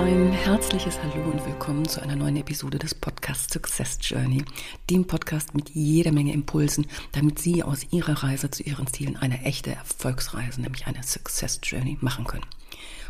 Ein 0.00 0.32
herzliches 0.32 0.98
Hallo 1.02 1.30
und 1.30 1.44
willkommen 1.44 1.86
zu 1.86 2.00
einer 2.00 2.16
neuen 2.16 2.36
Episode 2.36 2.78
des 2.78 2.94
Podcasts 2.94 3.52
Success 3.52 3.98
Journey, 4.00 4.42
dem 4.88 5.06
Podcast 5.06 5.54
mit 5.54 5.68
jeder 5.74 6.10
Menge 6.10 6.32
Impulsen, 6.32 6.86
damit 7.12 7.38
Sie 7.38 7.62
aus 7.62 7.86
Ihrer 7.92 8.22
Reise 8.22 8.50
zu 8.50 8.62
Ihren 8.62 8.86
Zielen 8.86 9.18
eine 9.18 9.42
echte 9.42 9.74
Erfolgsreise, 9.74 10.62
nämlich 10.62 10.86
eine 10.86 11.02
Success 11.02 11.60
Journey, 11.62 11.98
machen 12.00 12.24
können. 12.24 12.46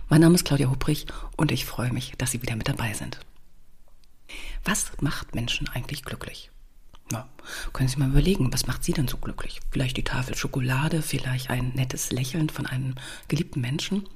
Mein 0.08 0.20
Name 0.20 0.34
ist 0.34 0.44
Claudia 0.44 0.68
Hubrich 0.68 1.06
und 1.36 1.52
ich 1.52 1.64
freue 1.64 1.92
mich, 1.92 2.14
dass 2.18 2.32
Sie 2.32 2.42
wieder 2.42 2.56
mit 2.56 2.66
dabei 2.66 2.92
sind. 2.92 3.20
Was 4.64 4.90
macht 5.00 5.32
Menschen 5.32 5.68
eigentlich 5.68 6.04
glücklich? 6.04 6.50
Ja, 7.12 7.28
können 7.72 7.88
Sie 7.88 8.00
mal 8.00 8.08
überlegen, 8.10 8.52
was 8.52 8.66
macht 8.66 8.82
Sie 8.82 8.92
denn 8.94 9.06
so 9.06 9.16
glücklich? 9.16 9.60
Vielleicht 9.70 9.96
die 9.96 10.02
Tafel 10.02 10.34
Schokolade, 10.34 11.02
vielleicht 11.02 11.50
ein 11.50 11.70
nettes 11.76 12.10
Lächeln 12.10 12.48
von 12.48 12.66
einem 12.66 12.96
geliebten 13.28 13.60
Menschen? 13.60 14.08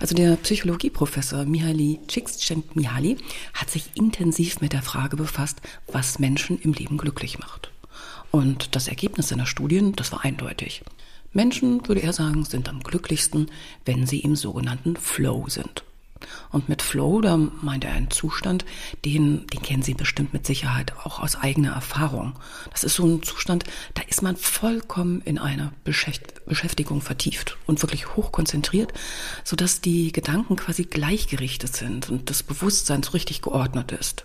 Also 0.00 0.14
der 0.14 0.36
Psychologieprofessor 0.36 1.44
Mihaly 1.44 2.00
Csikszentmihalyi 2.06 3.16
hat 3.52 3.70
sich 3.70 3.90
intensiv 3.94 4.60
mit 4.60 4.72
der 4.72 4.82
Frage 4.82 5.16
befasst, 5.16 5.60
was 5.90 6.18
Menschen 6.18 6.60
im 6.60 6.72
Leben 6.72 6.98
glücklich 6.98 7.38
macht. 7.38 7.70
Und 8.30 8.74
das 8.74 8.88
Ergebnis 8.88 9.28
seiner 9.28 9.46
Studien, 9.46 9.92
das 9.94 10.12
war 10.12 10.24
eindeutig. 10.24 10.82
Menschen, 11.32 11.86
würde 11.88 12.02
er 12.02 12.12
sagen, 12.12 12.44
sind 12.44 12.68
am 12.68 12.82
glücklichsten, 12.82 13.50
wenn 13.84 14.06
sie 14.06 14.20
im 14.20 14.36
sogenannten 14.36 14.96
Flow 14.96 15.46
sind. 15.48 15.84
Und 16.50 16.68
mit 16.68 16.82
Flow, 16.82 17.20
da 17.20 17.36
meint 17.36 17.84
er 17.84 17.92
einen 17.92 18.10
Zustand, 18.10 18.64
den, 19.04 19.46
den 19.48 19.62
kennen 19.62 19.82
Sie 19.82 19.94
bestimmt 19.94 20.32
mit 20.32 20.46
Sicherheit 20.46 20.94
auch 21.04 21.20
aus 21.20 21.36
eigener 21.36 21.72
Erfahrung. 21.72 22.38
Das 22.70 22.84
ist 22.84 22.94
so 22.94 23.06
ein 23.06 23.22
Zustand, 23.22 23.64
da 23.94 24.02
ist 24.02 24.22
man 24.22 24.36
vollkommen 24.36 25.20
in 25.22 25.38
eine 25.38 25.72
Beschäftigung 25.84 27.00
vertieft 27.00 27.56
und 27.66 27.82
wirklich 27.82 28.16
hochkonzentriert, 28.16 28.92
sodass 29.44 29.80
die 29.80 30.12
Gedanken 30.12 30.56
quasi 30.56 30.84
gleichgerichtet 30.84 31.74
sind 31.74 32.10
und 32.10 32.30
das 32.30 32.42
Bewusstsein 32.42 33.02
so 33.02 33.12
richtig 33.12 33.42
geordnet 33.42 33.92
ist. 33.92 34.24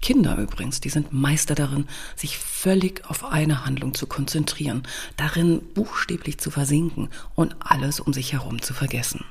Kinder 0.00 0.36
übrigens, 0.38 0.80
die 0.80 0.88
sind 0.88 1.12
Meister 1.12 1.54
darin, 1.54 1.88
sich 2.16 2.38
völlig 2.38 3.04
auf 3.08 3.24
eine 3.24 3.64
Handlung 3.64 3.94
zu 3.94 4.06
konzentrieren, 4.06 4.84
darin 5.16 5.60
buchstäblich 5.74 6.38
zu 6.38 6.50
versinken 6.50 7.08
und 7.34 7.56
alles 7.60 8.00
um 8.00 8.12
sich 8.12 8.32
herum 8.32 8.62
zu 8.62 8.74
vergessen. 8.74 9.24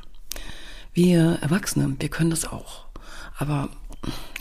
Wir 0.97 1.37
Erwachsene, 1.43 1.95
wir 1.99 2.09
können 2.09 2.31
das 2.31 2.45
auch. 2.45 2.87
Aber 3.37 3.69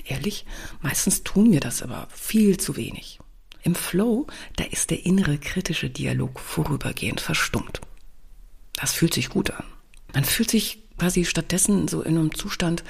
ehrlich, 0.06 0.46
meistens 0.80 1.22
tun 1.22 1.52
wir 1.52 1.60
das 1.60 1.82
aber 1.82 2.08
viel 2.10 2.56
zu 2.56 2.76
wenig. 2.76 3.18
Im 3.62 3.74
Flow, 3.74 4.26
da 4.56 4.64
ist 4.64 4.88
der 4.88 5.04
innere 5.04 5.36
kritische 5.36 5.90
Dialog 5.90 6.40
vorübergehend 6.40 7.20
verstummt. 7.20 7.82
Das 8.72 8.94
fühlt 8.94 9.12
sich 9.12 9.28
gut 9.28 9.50
an. 9.50 9.66
Man 10.14 10.24
fühlt 10.24 10.48
sich 10.48 10.82
quasi 10.96 11.26
stattdessen 11.26 11.88
so 11.88 12.00
in 12.00 12.16
einem 12.16 12.34
Zustand, 12.34 12.84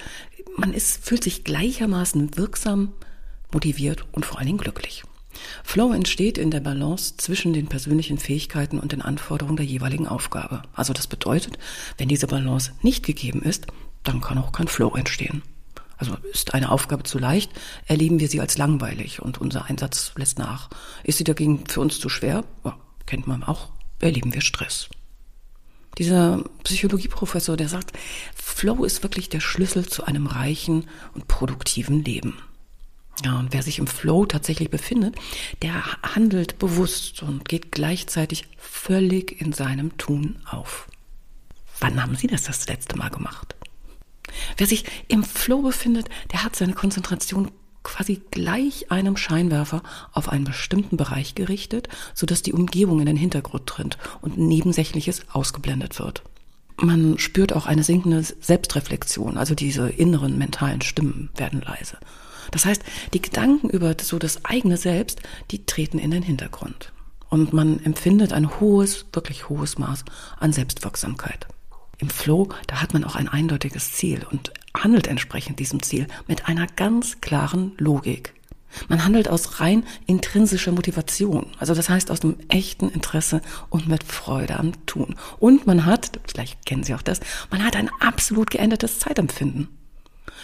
man 0.56 0.72
ist, 0.72 1.04
fühlt 1.04 1.24
sich 1.24 1.42
gleichermaßen 1.42 2.36
wirksam, 2.36 2.92
motiviert 3.50 4.04
und 4.12 4.24
vor 4.24 4.38
allen 4.38 4.46
Dingen 4.46 4.58
glücklich. 4.58 5.02
Flow 5.64 5.92
entsteht 5.92 6.38
in 6.38 6.50
der 6.50 6.60
Balance 6.60 7.16
zwischen 7.16 7.52
den 7.52 7.66
persönlichen 7.66 8.18
Fähigkeiten 8.18 8.78
und 8.78 8.92
den 8.92 9.02
Anforderungen 9.02 9.56
der 9.56 9.66
jeweiligen 9.66 10.06
Aufgabe. 10.06 10.62
Also 10.74 10.92
das 10.92 11.06
bedeutet, 11.06 11.58
wenn 11.98 12.08
diese 12.08 12.26
Balance 12.26 12.72
nicht 12.82 13.04
gegeben 13.04 13.42
ist, 13.42 13.66
dann 14.04 14.20
kann 14.20 14.38
auch 14.38 14.52
kein 14.52 14.68
Flow 14.68 14.94
entstehen. 14.94 15.42
Also 15.98 16.16
ist 16.32 16.54
eine 16.54 16.70
Aufgabe 16.70 17.04
zu 17.04 17.18
leicht, 17.18 17.50
erleben 17.86 18.20
wir 18.20 18.28
sie 18.28 18.40
als 18.40 18.58
langweilig 18.58 19.22
und 19.22 19.40
unser 19.40 19.64
Einsatz 19.64 20.12
lässt 20.16 20.38
nach. 20.38 20.68
Ist 21.04 21.18
sie 21.18 21.24
dagegen 21.24 21.66
für 21.66 21.80
uns 21.80 21.98
zu 21.98 22.08
schwer, 22.08 22.44
ja, 22.64 22.76
kennt 23.06 23.26
man 23.26 23.42
auch, 23.42 23.70
erleben 24.00 24.34
wir 24.34 24.42
Stress. 24.42 24.88
Dieser 25.98 26.44
Psychologieprofessor, 26.64 27.56
der 27.56 27.70
sagt, 27.70 27.92
Flow 28.34 28.84
ist 28.84 29.02
wirklich 29.02 29.30
der 29.30 29.40
Schlüssel 29.40 29.86
zu 29.86 30.04
einem 30.04 30.26
reichen 30.26 30.84
und 31.14 31.26
produktiven 31.26 32.04
Leben. 32.04 32.36
Ja, 33.24 33.38
und 33.38 33.52
wer 33.52 33.62
sich 33.62 33.78
im 33.78 33.86
Flow 33.86 34.26
tatsächlich 34.26 34.70
befindet, 34.70 35.16
der 35.62 35.84
handelt 36.02 36.58
bewusst 36.58 37.22
und 37.22 37.48
geht 37.48 37.72
gleichzeitig 37.72 38.44
völlig 38.58 39.40
in 39.40 39.52
seinem 39.52 39.96
Tun 39.96 40.36
auf. 40.44 40.88
Wann 41.80 42.02
haben 42.02 42.16
Sie 42.16 42.26
das 42.26 42.44
das 42.44 42.66
letzte 42.68 42.96
Mal 42.96 43.10
gemacht? 43.10 43.54
Wer 44.56 44.66
sich 44.66 44.84
im 45.08 45.24
Flow 45.24 45.62
befindet, 45.62 46.08
der 46.32 46.44
hat 46.44 46.56
seine 46.56 46.74
Konzentration 46.74 47.50
quasi 47.82 48.20
gleich 48.32 48.90
einem 48.90 49.16
Scheinwerfer 49.16 49.82
auf 50.12 50.28
einen 50.28 50.44
bestimmten 50.44 50.96
Bereich 50.96 51.34
gerichtet, 51.34 51.88
sodass 52.14 52.42
die 52.42 52.52
Umgebung 52.52 53.00
in 53.00 53.06
den 53.06 53.16
Hintergrund 53.16 53.66
tritt 53.66 53.96
und 54.20 54.36
Nebensächliches 54.38 55.22
ausgeblendet 55.32 55.98
wird. 56.00 56.22
Man 56.78 57.18
spürt 57.18 57.52
auch 57.52 57.66
eine 57.66 57.84
sinkende 57.84 58.22
Selbstreflexion, 58.22 59.38
also 59.38 59.54
diese 59.54 59.88
inneren 59.88 60.36
mentalen 60.36 60.82
Stimmen 60.82 61.30
werden 61.36 61.62
leise. 61.62 61.96
Das 62.50 62.64
heißt, 62.64 62.82
die 63.14 63.22
Gedanken 63.22 63.70
über 63.70 63.94
so 64.00 64.18
das 64.18 64.44
eigene 64.44 64.76
Selbst, 64.76 65.20
die 65.50 65.66
treten 65.66 65.98
in 65.98 66.10
den 66.10 66.22
Hintergrund. 66.22 66.92
Und 67.28 67.52
man 67.52 67.82
empfindet 67.84 68.32
ein 68.32 68.60
hohes, 68.60 69.06
wirklich 69.12 69.48
hohes 69.48 69.78
Maß 69.78 70.04
an 70.38 70.52
Selbstwirksamkeit. 70.52 71.46
Im 71.98 72.10
Flow, 72.10 72.48
da 72.66 72.82
hat 72.82 72.92
man 72.92 73.04
auch 73.04 73.16
ein 73.16 73.28
eindeutiges 73.28 73.92
Ziel 73.92 74.26
und 74.30 74.52
handelt 74.76 75.06
entsprechend 75.06 75.58
diesem 75.58 75.82
Ziel 75.82 76.06
mit 76.26 76.46
einer 76.46 76.66
ganz 76.66 77.20
klaren 77.20 77.72
Logik. 77.78 78.34
Man 78.88 79.04
handelt 79.04 79.28
aus 79.28 79.60
rein 79.60 79.84
intrinsischer 80.06 80.72
Motivation, 80.72 81.46
also 81.58 81.74
das 81.74 81.88
heißt 81.88 82.10
aus 82.10 82.20
dem 82.20 82.36
echten 82.48 82.90
Interesse 82.90 83.40
und 83.70 83.88
mit 83.88 84.04
Freude 84.04 84.58
am 84.58 84.72
Tun. 84.86 85.16
Und 85.38 85.66
man 85.66 85.86
hat, 85.86 86.20
vielleicht 86.26 86.66
kennen 86.66 86.82
Sie 86.82 86.94
auch 86.94 87.02
das, 87.02 87.20
man 87.50 87.64
hat 87.64 87.76
ein 87.76 87.90
absolut 88.00 88.50
geändertes 88.50 88.98
Zeitempfinden. 88.98 89.68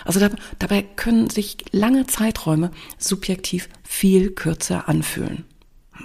Also 0.05 0.21
da, 0.21 0.31
dabei 0.59 0.83
können 0.83 1.31
sich 1.31 1.59
lange 1.71 2.07
Zeiträume 2.07 2.71
subjektiv 2.99 3.69
viel 3.83 4.31
kürzer 4.31 4.89
anfühlen. 4.89 5.45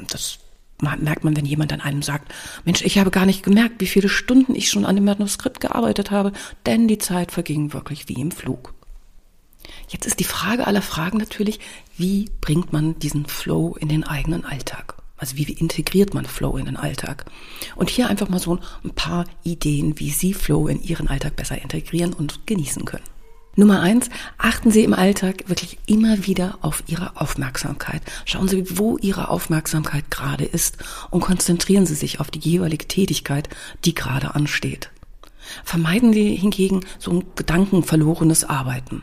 Das 0.10 0.40
merkt 0.82 1.24
man, 1.24 1.36
wenn 1.36 1.46
jemand 1.46 1.74
an 1.74 1.82
einem 1.82 2.02
sagt, 2.02 2.34
Mensch, 2.66 2.82
ich 2.84 3.00
habe 3.00 3.10
gar 3.10 3.26
nicht 3.26 3.44
gemerkt, 3.44 3.82
wie 3.82 3.88
viele 3.88 4.10
Stunden 4.10 4.56
ich 4.56 4.70
schon 4.70 4.86
an 4.86 4.96
dem 4.96 5.06
Manuskript 5.06 5.60
gearbeitet 5.60 6.12
habe, 6.12 6.32
denn 6.66 6.88
die 6.88 7.00
Zeit 7.00 7.32
verging 7.32 7.74
wirklich 7.74 8.08
wie 8.08 8.22
im 8.22 8.32
Flug. 8.32 8.74
Jetzt 9.90 10.06
ist 10.06 10.20
die 10.20 10.26
Frage 10.26 10.68
aller 10.68 10.82
Fragen 10.82 11.18
natürlich, 11.18 11.60
wie 11.98 12.30
bringt 12.42 12.74
man 12.74 13.00
diesen 13.00 13.26
Flow 13.26 13.76
in 13.80 13.90
den 13.90 14.04
eigenen 14.04 14.46
Alltag? 14.46 14.96
Also 15.18 15.36
wie 15.36 15.44
integriert 15.44 16.14
man 16.14 16.26
Flow 16.26 16.58
in 16.58 16.66
den 16.66 16.78
Alltag? 16.78 17.26
Und 17.76 17.90
hier 17.90 18.08
einfach 18.08 18.30
mal 18.30 18.40
so 18.40 18.60
ein 18.84 18.92
paar 18.92 19.26
Ideen, 19.44 20.00
wie 20.00 20.12
Sie 20.12 20.34
Flow 20.34 20.68
in 20.68 20.82
Ihren 20.82 21.08
Alltag 21.08 21.36
besser 21.36 21.60
integrieren 21.60 22.14
und 22.14 22.46
genießen 22.46 22.86
können. 22.86 23.04
Nummer 23.58 23.82
eins, 23.82 24.12
achten 24.38 24.70
Sie 24.70 24.84
im 24.84 24.94
Alltag 24.94 25.46
wirklich 25.48 25.80
immer 25.88 26.28
wieder 26.28 26.60
auf 26.62 26.84
Ihre 26.86 27.20
Aufmerksamkeit. 27.20 28.04
Schauen 28.26 28.48
Sie, 28.48 28.78
wo 28.78 29.00
Ihre 29.00 29.30
Aufmerksamkeit 29.30 30.12
gerade 30.12 30.46
ist 30.46 30.78
und 31.10 31.22
konzentrieren 31.22 31.88
Sie 31.88 31.96
sich 31.96 32.20
auf 32.20 32.30
die 32.30 32.38
jeweilige 32.38 32.88
Tätigkeit, 32.88 33.50
die 33.84 33.96
gerade 33.96 34.36
ansteht. 34.36 34.92
Vermeiden 35.64 36.14
Sie 36.14 36.36
hingegen 36.36 36.82
so 37.00 37.12
ein 37.12 37.24
gedankenverlorenes 37.36 38.44
Arbeiten. 38.44 39.02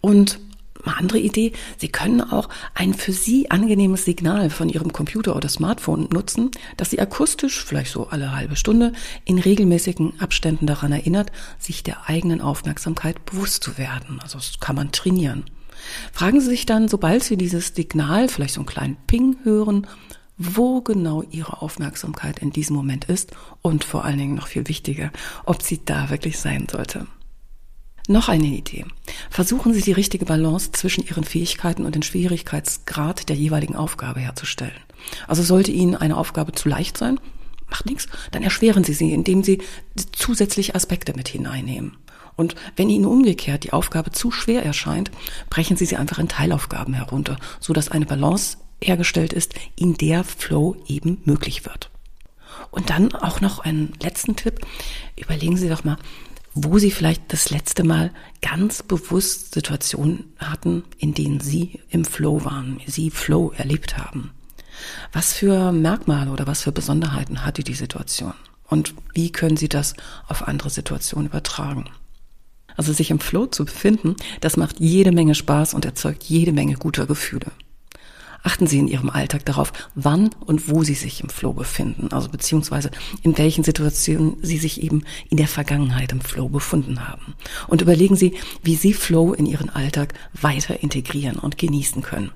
Und 0.00 0.40
eine 0.84 0.96
andere 0.96 1.18
Idee, 1.18 1.52
Sie 1.78 1.88
können 1.88 2.20
auch 2.20 2.48
ein 2.74 2.94
für 2.94 3.12
Sie 3.12 3.50
angenehmes 3.50 4.04
Signal 4.04 4.50
von 4.50 4.68
Ihrem 4.68 4.92
Computer 4.92 5.36
oder 5.36 5.48
Smartphone 5.48 6.08
nutzen, 6.12 6.50
das 6.76 6.90
Sie 6.90 7.00
akustisch, 7.00 7.64
vielleicht 7.64 7.92
so 7.92 8.08
alle 8.08 8.34
halbe 8.34 8.56
Stunde, 8.56 8.92
in 9.24 9.38
regelmäßigen 9.38 10.20
Abständen 10.20 10.66
daran 10.66 10.92
erinnert, 10.92 11.32
sich 11.58 11.82
der 11.82 12.08
eigenen 12.08 12.40
Aufmerksamkeit 12.40 13.24
bewusst 13.24 13.62
zu 13.64 13.78
werden. 13.78 14.18
Also 14.22 14.38
das 14.38 14.60
kann 14.60 14.76
man 14.76 14.92
trainieren. 14.92 15.44
Fragen 16.12 16.40
Sie 16.40 16.46
sich 16.46 16.66
dann, 16.66 16.88
sobald 16.88 17.24
Sie 17.24 17.36
dieses 17.36 17.68
Signal, 17.74 18.28
vielleicht 18.28 18.54
so 18.54 18.60
einen 18.60 18.66
kleinen 18.66 18.96
Ping 19.06 19.36
hören, 19.44 19.86
wo 20.42 20.80
genau 20.80 21.22
Ihre 21.30 21.60
Aufmerksamkeit 21.60 22.38
in 22.38 22.50
diesem 22.50 22.74
Moment 22.74 23.04
ist 23.04 23.32
und 23.60 23.84
vor 23.84 24.04
allen 24.04 24.18
Dingen 24.18 24.34
noch 24.34 24.46
viel 24.46 24.66
wichtiger, 24.68 25.10
ob 25.44 25.62
sie 25.62 25.84
da 25.84 26.08
wirklich 26.08 26.38
sein 26.38 26.66
sollte. 26.70 27.06
Noch 28.08 28.28
eine 28.30 28.46
Idee. 28.46 28.86
Versuchen 29.28 29.74
Sie 29.74 29.82
die 29.82 29.92
richtige 29.92 30.24
Balance 30.24 30.72
zwischen 30.72 31.04
Ihren 31.06 31.24
Fähigkeiten 31.24 31.84
und 31.84 31.94
den 31.94 32.02
Schwierigkeitsgrad 32.02 33.28
der 33.28 33.36
jeweiligen 33.36 33.76
Aufgabe 33.76 34.20
herzustellen. 34.20 34.72
Also 35.26 35.42
sollte 35.42 35.72
Ihnen 35.72 35.94
eine 35.94 36.16
Aufgabe 36.16 36.52
zu 36.52 36.68
leicht 36.68 36.96
sein, 36.96 37.20
macht 37.68 37.86
nichts, 37.86 38.08
dann 38.32 38.42
erschweren 38.42 38.84
Sie 38.84 38.94
sie, 38.94 39.12
indem 39.12 39.42
Sie 39.42 39.62
zusätzliche 40.12 40.74
Aspekte 40.74 41.14
mit 41.14 41.28
hineinnehmen. 41.28 41.96
Und 42.36 42.54
wenn 42.76 42.88
Ihnen 42.88 43.06
umgekehrt 43.06 43.64
die 43.64 43.72
Aufgabe 43.72 44.12
zu 44.12 44.30
schwer 44.30 44.64
erscheint, 44.64 45.10
brechen 45.50 45.76
Sie 45.76 45.86
sie 45.86 45.96
einfach 45.96 46.18
in 46.18 46.28
Teilaufgaben 46.28 46.94
herunter, 46.94 47.36
so 47.60 47.72
dass 47.72 47.90
eine 47.90 48.06
Balance 48.06 48.58
hergestellt 48.82 49.32
ist, 49.32 49.54
in 49.76 49.94
der 49.94 50.24
Flow 50.24 50.76
eben 50.86 51.20
möglich 51.24 51.66
wird. 51.66 51.90
Und 52.70 52.90
dann 52.90 53.14
auch 53.14 53.40
noch 53.40 53.58
einen 53.58 53.92
letzten 54.02 54.36
Tipp. 54.36 54.60
Überlegen 55.16 55.56
Sie 55.56 55.68
doch 55.68 55.84
mal, 55.84 55.98
wo 56.54 56.78
Sie 56.78 56.90
vielleicht 56.90 57.32
das 57.32 57.50
letzte 57.50 57.84
Mal 57.84 58.10
ganz 58.42 58.82
bewusst 58.82 59.54
Situationen 59.54 60.32
hatten, 60.38 60.84
in 60.98 61.14
denen 61.14 61.40
Sie 61.40 61.80
im 61.90 62.04
Flow 62.04 62.44
waren, 62.44 62.80
Sie 62.86 63.10
Flow 63.10 63.52
erlebt 63.56 63.98
haben. 63.98 64.32
Was 65.12 65.32
für 65.32 65.72
Merkmale 65.72 66.30
oder 66.30 66.46
was 66.46 66.62
für 66.62 66.72
Besonderheiten 66.72 67.44
hatte 67.44 67.62
die 67.62 67.74
Situation? 67.74 68.34
Und 68.66 68.94
wie 69.14 69.30
können 69.32 69.56
Sie 69.56 69.68
das 69.68 69.94
auf 70.28 70.46
andere 70.46 70.70
Situationen 70.70 71.28
übertragen? 71.28 71.84
Also 72.76 72.92
sich 72.92 73.10
im 73.10 73.20
Flow 73.20 73.46
zu 73.46 73.64
befinden, 73.64 74.16
das 74.40 74.56
macht 74.56 74.80
jede 74.80 75.12
Menge 75.12 75.34
Spaß 75.34 75.74
und 75.74 75.84
erzeugt 75.84 76.22
jede 76.24 76.52
Menge 76.52 76.74
guter 76.74 77.06
Gefühle. 77.06 77.52
Achten 78.42 78.66
Sie 78.66 78.78
in 78.78 78.88
Ihrem 78.88 79.10
Alltag 79.10 79.44
darauf, 79.44 79.72
wann 79.94 80.30
und 80.46 80.70
wo 80.70 80.82
Sie 80.82 80.94
sich 80.94 81.22
im 81.22 81.28
Flow 81.28 81.52
befinden, 81.52 82.08
also 82.12 82.28
beziehungsweise 82.28 82.90
in 83.22 83.36
welchen 83.36 83.64
Situationen 83.64 84.36
Sie 84.42 84.58
sich 84.58 84.82
eben 84.82 85.04
in 85.28 85.36
der 85.36 85.48
Vergangenheit 85.48 86.12
im 86.12 86.20
Flow 86.20 86.48
befunden 86.48 87.06
haben. 87.06 87.34
Und 87.68 87.82
überlegen 87.82 88.16
Sie, 88.16 88.36
wie 88.62 88.76
Sie 88.76 88.94
Flow 88.94 89.34
in 89.34 89.46
Ihren 89.46 89.70
Alltag 89.70 90.14
weiter 90.32 90.82
integrieren 90.82 91.36
und 91.36 91.58
genießen 91.58 92.02
können. 92.02 92.32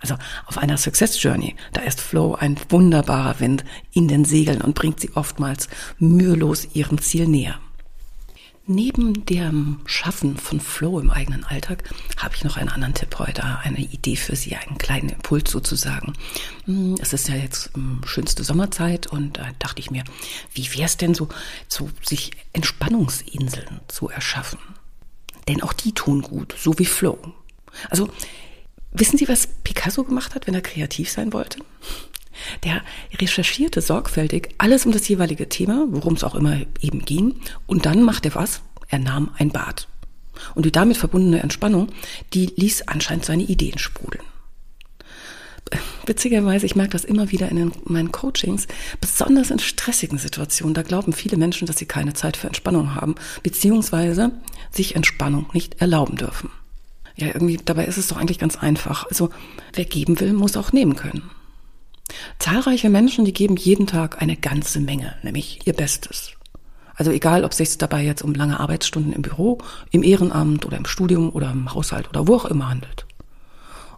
Also 0.00 0.16
auf 0.46 0.58
einer 0.58 0.76
Success 0.76 1.22
Journey, 1.22 1.56
da 1.72 1.82
ist 1.82 2.00
Flow 2.00 2.34
ein 2.34 2.56
wunderbarer 2.68 3.40
Wind 3.40 3.64
in 3.92 4.08
den 4.08 4.24
Segeln 4.24 4.60
und 4.60 4.74
bringt 4.74 5.00
Sie 5.00 5.10
oftmals 5.14 5.68
mühelos 5.98 6.68
Ihrem 6.74 7.00
Ziel 7.00 7.26
näher. 7.26 7.58
Neben 8.68 9.24
dem 9.26 9.78
Schaffen 9.86 10.36
von 10.36 10.58
Flow 10.58 10.98
im 10.98 11.10
eigenen 11.10 11.44
Alltag 11.44 11.84
habe 12.16 12.34
ich 12.34 12.42
noch 12.42 12.56
einen 12.56 12.68
anderen 12.68 12.94
Tipp 12.94 13.16
heute, 13.20 13.44
eine 13.44 13.78
Idee 13.78 14.16
für 14.16 14.34
Sie, 14.34 14.56
einen 14.56 14.76
kleinen 14.76 15.08
Impuls 15.08 15.52
sozusagen. 15.52 16.14
Hm, 16.64 16.96
es 17.00 17.12
ist 17.12 17.28
ja 17.28 17.36
jetzt 17.36 17.70
hm, 17.74 18.00
schönste 18.04 18.42
Sommerzeit 18.42 19.06
und 19.06 19.38
da 19.38 19.50
dachte 19.60 19.78
ich 19.78 19.92
mir, 19.92 20.02
wie 20.52 20.68
wäre 20.74 20.86
es 20.86 20.96
denn 20.96 21.14
so, 21.14 21.28
so 21.68 21.88
sich 22.02 22.32
Entspannungsinseln 22.54 23.82
zu 23.86 24.08
erschaffen? 24.08 24.58
Denn 25.46 25.62
auch 25.62 25.72
die 25.72 25.92
tun 25.92 26.22
gut, 26.22 26.56
so 26.58 26.76
wie 26.76 26.86
Flow. 26.86 27.18
Also 27.88 28.08
wissen 28.90 29.16
Sie, 29.16 29.28
was 29.28 29.46
Picasso 29.46 30.02
gemacht 30.02 30.34
hat, 30.34 30.48
wenn 30.48 30.54
er 30.54 30.60
kreativ 30.60 31.08
sein 31.08 31.32
wollte? 31.32 31.60
Der 32.64 32.82
recherchierte 33.18 33.80
sorgfältig 33.80 34.50
alles 34.58 34.86
um 34.86 34.92
das 34.92 35.08
jeweilige 35.08 35.48
Thema, 35.48 35.86
worum 35.88 36.14
es 36.14 36.24
auch 36.24 36.34
immer 36.34 36.58
eben 36.80 37.04
ging, 37.04 37.36
und 37.66 37.86
dann 37.86 38.02
machte 38.02 38.30
er 38.30 38.34
was? 38.34 38.62
Er 38.88 38.98
nahm 38.98 39.30
ein 39.36 39.50
Bad. 39.50 39.88
Und 40.54 40.66
die 40.66 40.72
damit 40.72 40.96
verbundene 40.96 41.42
Entspannung, 41.42 41.88
die 42.32 42.46
ließ 42.56 42.88
anscheinend 42.88 43.24
seine 43.24 43.44
Ideen 43.44 43.78
sprudeln. 43.78 44.24
Witzigerweise, 46.04 46.66
ich 46.66 46.76
merke 46.76 46.92
das 46.92 47.04
immer 47.04 47.32
wieder 47.32 47.48
in 47.48 47.72
meinen 47.84 48.12
Coachings, 48.12 48.68
besonders 49.00 49.50
in 49.50 49.58
stressigen 49.58 50.18
Situationen, 50.18 50.74
da 50.74 50.82
glauben 50.82 51.12
viele 51.12 51.36
Menschen, 51.36 51.66
dass 51.66 51.78
sie 51.78 51.86
keine 51.86 52.14
Zeit 52.14 52.36
für 52.36 52.46
Entspannung 52.46 52.94
haben, 52.94 53.16
beziehungsweise 53.42 54.30
sich 54.70 54.94
Entspannung 54.94 55.46
nicht 55.52 55.80
erlauben 55.80 56.16
dürfen. 56.16 56.50
Ja, 57.16 57.28
irgendwie, 57.28 57.58
dabei 57.64 57.86
ist 57.86 57.96
es 57.96 58.08
doch 58.08 58.18
eigentlich 58.18 58.38
ganz 58.38 58.56
einfach. 58.56 59.06
Also, 59.08 59.30
wer 59.72 59.86
geben 59.86 60.20
will, 60.20 60.34
muss 60.34 60.56
auch 60.56 60.72
nehmen 60.72 60.94
können. 60.94 61.28
Zahlreiche 62.38 62.90
Menschen, 62.90 63.24
die 63.24 63.32
geben 63.32 63.56
jeden 63.56 63.86
Tag 63.86 64.22
eine 64.22 64.36
ganze 64.36 64.80
Menge, 64.80 65.14
nämlich 65.22 65.66
ihr 65.66 65.72
Bestes. 65.72 66.32
Also 66.94 67.10
egal, 67.10 67.44
ob 67.44 67.50
es 67.50 67.58
sich 67.58 67.76
dabei 67.78 68.02
jetzt 68.02 68.22
um 68.22 68.34
lange 68.34 68.58
Arbeitsstunden 68.58 69.12
im 69.12 69.22
Büro, 69.22 69.58
im 69.90 70.02
Ehrenamt 70.02 70.64
oder 70.64 70.78
im 70.78 70.86
Studium 70.86 71.30
oder 71.30 71.50
im 71.50 71.72
Haushalt 71.74 72.08
oder 72.08 72.26
wo 72.26 72.36
auch 72.36 72.46
immer 72.46 72.70
handelt. 72.70 73.06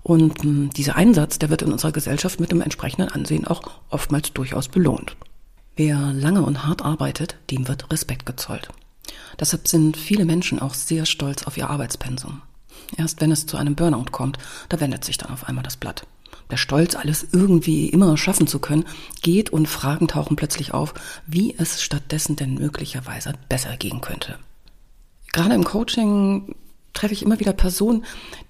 Und 0.03 0.43
hm, 0.43 0.71
dieser 0.71 0.97
Einsatz, 0.97 1.39
der 1.39 1.51
wird 1.51 1.63
in 1.63 1.73
unserer 1.73 1.93
Gesellschaft 1.93 2.41
mit 2.41 2.51
dem 2.51 2.61
entsprechenden 2.61 3.11
Ansehen 3.11 3.47
auch 3.47 3.63
oftmals 3.89 4.33
durchaus 4.33 4.69
belohnt. 4.69 5.17
Wer 5.77 6.13
lange 6.13 6.43
und 6.43 6.67
hart 6.67 6.83
arbeitet, 6.83 7.37
dem 7.51 7.69
wird 7.69 7.91
Respekt 7.93 8.27
gezollt. 8.27 8.69
Deshalb 9.39 9.69
sind 9.69 9.97
viele 9.97 10.25
Menschen 10.25 10.59
auch 10.59 10.75
sehr 10.75 11.07
stolz 11.07 11.45
auf 11.45 11.57
ihr 11.57 11.71
Arbeitspensum. 11.71 12.43
Erst 12.97 13.21
wenn 13.21 13.31
es 13.31 13.47
zu 13.47 13.57
einem 13.57 13.77
Burnout 13.77 14.11
kommt, 14.11 14.39
da 14.69 14.81
wendet 14.81 15.05
sich 15.05 15.19
dann 15.19 15.31
auf 15.31 15.49
einmal 15.49 15.63
das 15.63 15.77
Blatt 15.77 16.05
der 16.51 16.57
Stolz, 16.57 16.95
alles 16.95 17.27
irgendwie 17.33 17.89
immer 17.89 18.17
schaffen 18.17 18.47
zu 18.47 18.59
können, 18.59 18.85
geht 19.23 19.51
und 19.51 19.67
Fragen 19.67 20.09
tauchen 20.09 20.37
plötzlich 20.37 20.75
auf, 20.75 20.95
wie 21.27 21.55
es 21.57 21.83
stattdessen 21.83 22.37
denn 22.37 22.55
möglicherweise 22.55 23.35
besser 23.49 23.77
gehen 23.77 24.01
könnte. 24.01 24.39
Gerade 25.33 25.55
im 25.55 25.65
Coaching 25.65 26.55
treffe 26.95 27.13
ich 27.15 27.23
immer 27.23 27.39
wieder 27.39 27.53
Personen, 27.53 28.05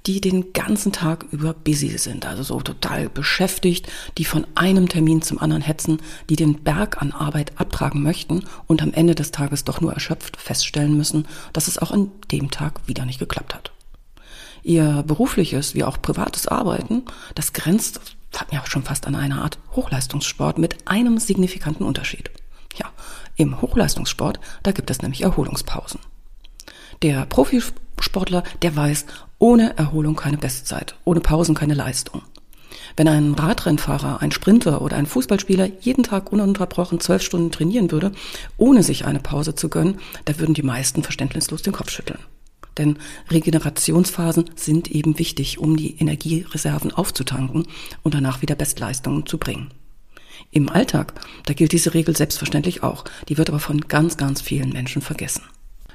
die 0.06 0.20
den 0.20 0.52
ganzen 0.52 0.92
Tag 0.92 1.26
über 1.32 1.52
busy 1.52 1.98
sind, 1.98 2.24
also 2.24 2.42
so 2.42 2.60
total 2.60 3.10
beschäftigt, 3.10 3.88
die 4.16 4.24
von 4.24 4.46
einem 4.54 4.88
Termin 4.88 5.20
zum 5.20 5.38
anderen 5.38 5.62
hetzen, 5.62 6.00
die 6.30 6.36
den 6.36 6.62
Berg 6.62 7.02
an 7.02 7.12
Arbeit 7.12 7.52
abtragen 7.60 8.02
möchten 8.02 8.44
und 8.66 8.82
am 8.82 8.94
Ende 8.94 9.14
des 9.14 9.32
Tages 9.32 9.64
doch 9.64 9.80
nur 9.80 9.92
erschöpft 9.92 10.36
feststellen 10.38 10.96
müssen, 10.96 11.26
dass 11.52 11.68
es 11.68 11.78
auch 11.78 11.90
an 11.90 12.10
dem 12.32 12.50
Tag 12.50 12.80
wieder 12.86 13.04
nicht 13.04 13.18
geklappt 13.18 13.54
hat 13.54 13.72
ihr 14.68 15.02
berufliches 15.06 15.74
wie 15.74 15.82
auch 15.82 16.00
privates 16.00 16.46
Arbeiten, 16.46 17.02
das 17.34 17.52
grenzt 17.52 18.00
ja 18.52 18.64
schon 18.66 18.82
fast 18.82 19.06
an 19.06 19.14
eine 19.14 19.40
Art 19.40 19.58
Hochleistungssport 19.74 20.58
mit 20.58 20.86
einem 20.86 21.18
signifikanten 21.18 21.84
Unterschied. 21.84 22.30
Ja, 22.76 22.86
im 23.36 23.60
Hochleistungssport, 23.60 24.38
da 24.62 24.72
gibt 24.72 24.90
es 24.90 25.00
nämlich 25.00 25.22
Erholungspausen. 25.22 26.00
Der 27.02 27.24
Profisportler, 27.26 28.42
der 28.62 28.76
weiß, 28.76 29.06
ohne 29.38 29.76
Erholung 29.78 30.16
keine 30.16 30.36
Bestzeit, 30.36 30.96
ohne 31.04 31.20
Pausen 31.20 31.54
keine 31.54 31.74
Leistung. 31.74 32.22
Wenn 32.96 33.08
ein 33.08 33.34
Radrennfahrer, 33.34 34.20
ein 34.20 34.32
Sprinter 34.32 34.82
oder 34.82 34.96
ein 34.96 35.06
Fußballspieler 35.06 35.68
jeden 35.80 36.02
Tag 36.02 36.30
ununterbrochen 36.30 37.00
zwölf 37.00 37.22
Stunden 37.22 37.50
trainieren 37.50 37.90
würde, 37.90 38.12
ohne 38.58 38.82
sich 38.82 39.06
eine 39.06 39.20
Pause 39.20 39.54
zu 39.54 39.70
gönnen, 39.70 39.98
da 40.26 40.38
würden 40.38 40.54
die 40.54 40.62
meisten 40.62 41.02
verständnislos 41.02 41.62
den 41.62 41.72
Kopf 41.72 41.90
schütteln. 41.90 42.18
Denn 42.78 42.98
Regenerationsphasen 43.30 44.50
sind 44.56 44.90
eben 44.90 45.18
wichtig, 45.18 45.58
um 45.58 45.76
die 45.76 45.96
Energiereserven 45.98 46.92
aufzutanken 46.92 47.66
und 48.02 48.14
danach 48.14 48.40
wieder 48.40 48.54
Bestleistungen 48.54 49.26
zu 49.26 49.38
bringen. 49.38 49.70
Im 50.50 50.68
Alltag, 50.68 51.12
da 51.44 51.52
gilt 51.52 51.72
diese 51.72 51.94
Regel 51.94 52.16
selbstverständlich 52.16 52.82
auch, 52.82 53.04
die 53.28 53.36
wird 53.36 53.50
aber 53.50 53.60
von 53.60 53.80
ganz, 53.82 54.16
ganz 54.16 54.40
vielen 54.40 54.70
Menschen 54.70 55.02
vergessen. 55.02 55.42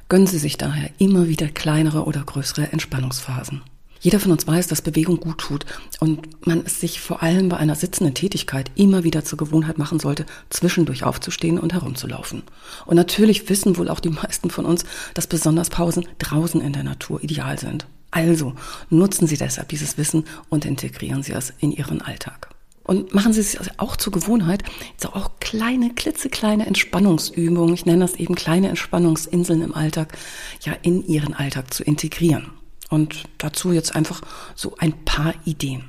Gönnen 0.09 0.27
Sie 0.27 0.37
sich 0.37 0.57
daher 0.57 0.91
immer 0.99 1.27
wieder 1.27 1.47
kleinere 1.47 2.03
oder 2.05 2.23
größere 2.23 2.71
Entspannungsphasen. 2.71 3.61
Jeder 4.03 4.19
von 4.19 4.33
uns 4.33 4.45
weiß, 4.45 4.67
dass 4.67 4.81
Bewegung 4.81 5.21
gut 5.21 5.37
tut 5.37 5.65
und 6.01 6.45
man 6.45 6.63
es 6.65 6.81
sich 6.81 6.99
vor 6.99 7.23
allem 7.23 7.47
bei 7.47 7.55
einer 7.55 7.75
sitzenden 7.75 8.13
Tätigkeit 8.13 8.69
immer 8.75 9.05
wieder 9.05 9.23
zur 9.23 9.37
Gewohnheit 9.37 9.77
machen 9.77 9.97
sollte, 9.97 10.25
zwischendurch 10.49 11.05
aufzustehen 11.05 11.57
und 11.57 11.71
herumzulaufen. 11.71 12.43
Und 12.85 12.97
natürlich 12.97 13.47
wissen 13.47 13.77
wohl 13.77 13.87
auch 13.87 14.01
die 14.01 14.09
meisten 14.09 14.49
von 14.49 14.65
uns, 14.65 14.83
dass 15.13 15.27
besonders 15.27 15.69
Pausen 15.69 16.05
draußen 16.19 16.59
in 16.59 16.73
der 16.73 16.83
Natur 16.83 17.23
ideal 17.23 17.57
sind. 17.57 17.85
Also 18.11 18.55
nutzen 18.89 19.25
Sie 19.25 19.37
deshalb 19.37 19.69
dieses 19.69 19.97
Wissen 19.97 20.25
und 20.49 20.65
integrieren 20.65 21.23
Sie 21.23 21.31
es 21.31 21.53
in 21.61 21.71
Ihren 21.71 22.01
Alltag. 22.01 22.49
Und 22.83 23.13
machen 23.13 23.31
Sie 23.31 23.39
es 23.39 23.57
auch 23.77 23.95
zur 23.95 24.11
Gewohnheit, 24.11 24.63
so 24.97 25.13
auch 25.13 25.31
kleine, 25.39 25.93
klitzekleine 25.93 26.65
Entspannungsübungen, 26.65 27.73
ich 27.73 27.85
nenne 27.85 28.01
das 28.01 28.15
eben 28.15 28.35
kleine 28.35 28.67
Entspannungsinseln 28.67 29.61
im 29.61 29.73
Alltag, 29.73 30.17
ja, 30.59 30.73
in 30.81 31.07
Ihren 31.07 31.33
Alltag 31.33 31.73
zu 31.73 31.83
integrieren. 31.83 32.51
Und 32.93 33.23
dazu 33.39 33.71
jetzt 33.71 33.95
einfach 33.95 34.21
so 34.53 34.75
ein 34.77 35.03
paar 35.03 35.33
Ideen. 35.45 35.85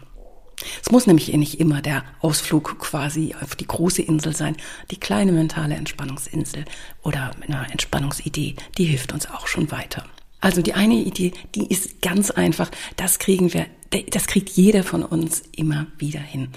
Es 0.83 0.91
muss 0.91 1.07
nämlich 1.07 1.35
eh 1.35 1.37
nicht 1.37 1.61
immer 1.61 1.83
der 1.83 2.03
Ausflug 2.21 2.79
quasi 2.79 3.35
auf 3.43 3.57
die 3.57 3.67
große 3.67 4.01
Insel 4.01 4.35
sein. 4.35 4.57
Die 4.91 4.97
kleine 4.97 5.33
mentale 5.33 5.75
Entspannungsinsel 5.75 6.65
oder 7.03 7.33
eine 7.43 7.71
Entspannungsidee, 7.71 8.57
die 8.79 8.85
hilft 8.87 9.13
uns 9.13 9.29
auch 9.29 9.49
schon 9.49 9.71
weiter. 9.71 10.07
Also 10.41 10.63
die 10.63 10.73
eine 10.73 10.95
Idee, 10.95 11.35
die 11.55 11.67
ist 11.67 12.01
ganz 12.01 12.31
einfach. 12.31 12.71
Das 12.97 13.19
kriegen 13.19 13.53
wir, 13.53 13.67
das 14.09 14.27
kriegt 14.27 14.49
jeder 14.49 14.83
von 14.83 15.03
uns 15.03 15.43
immer 15.55 15.87
wieder 15.99 16.21
hin. 16.21 16.49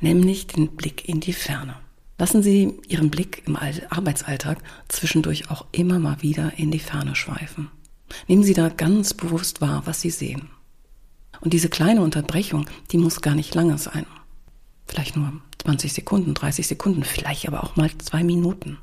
Nämlich 0.00 0.46
den 0.46 0.76
Blick 0.76 1.08
in 1.08 1.18
die 1.18 1.32
Ferne. 1.32 1.74
Lassen 2.16 2.44
Sie 2.44 2.78
Ihren 2.86 3.10
Blick 3.10 3.42
im 3.46 3.56
Arbeitsalltag 3.56 4.58
zwischendurch 4.86 5.50
auch 5.50 5.66
immer 5.72 5.98
mal 5.98 6.22
wieder 6.22 6.52
in 6.56 6.70
die 6.70 6.78
Ferne 6.78 7.16
schweifen. 7.16 7.72
Nehmen 8.28 8.42
Sie 8.42 8.54
da 8.54 8.68
ganz 8.68 9.14
bewusst 9.14 9.60
wahr, 9.60 9.82
was 9.84 10.00
Sie 10.00 10.10
sehen. 10.10 10.50
Und 11.40 11.52
diese 11.52 11.68
kleine 11.68 12.02
Unterbrechung, 12.02 12.68
die 12.90 12.98
muss 12.98 13.20
gar 13.20 13.34
nicht 13.34 13.54
lange 13.54 13.78
sein. 13.78 14.06
Vielleicht 14.86 15.16
nur 15.16 15.32
20 15.62 15.92
Sekunden, 15.92 16.34
30 16.34 16.66
Sekunden, 16.66 17.02
vielleicht 17.02 17.46
aber 17.46 17.64
auch 17.64 17.76
mal 17.76 17.90
zwei 17.98 18.22
Minuten. 18.22 18.78